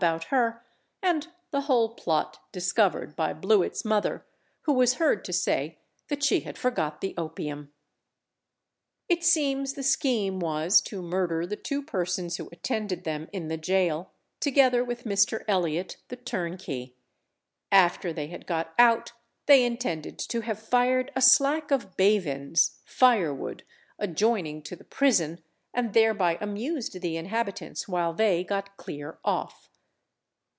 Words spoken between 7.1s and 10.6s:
opium. It seems the scheme